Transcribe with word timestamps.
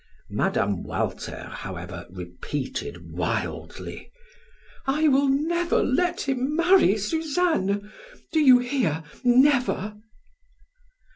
Mme. 0.31 0.81
Walter, 0.81 1.49
however, 1.51 2.07
repeated 2.09 3.11
wildly: 3.11 4.11
"I 4.87 5.07
will 5.07 5.27
never 5.29 5.83
let 5.83 6.21
him 6.21 6.55
marry 6.55 6.97
Suzanne! 6.97 7.91
Do 8.33 8.39
you 8.39 8.57
hear 8.57 9.03
never!" 9.23 9.97